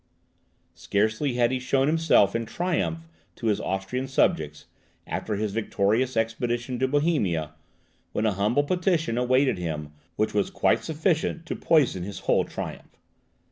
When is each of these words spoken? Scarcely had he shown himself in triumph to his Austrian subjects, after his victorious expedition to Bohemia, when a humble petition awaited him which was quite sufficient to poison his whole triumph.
Scarcely 0.73 1.33
had 1.35 1.51
he 1.51 1.59
shown 1.59 1.85
himself 1.85 2.35
in 2.35 2.47
triumph 2.47 3.07
to 3.35 3.45
his 3.45 3.61
Austrian 3.61 4.07
subjects, 4.07 4.65
after 5.05 5.35
his 5.35 5.51
victorious 5.53 6.17
expedition 6.17 6.79
to 6.79 6.87
Bohemia, 6.87 7.53
when 8.11 8.25
a 8.25 8.31
humble 8.31 8.63
petition 8.63 9.15
awaited 9.19 9.59
him 9.59 9.93
which 10.15 10.33
was 10.33 10.49
quite 10.49 10.83
sufficient 10.83 11.45
to 11.45 11.55
poison 11.55 12.01
his 12.01 12.21
whole 12.21 12.45
triumph. 12.45 12.97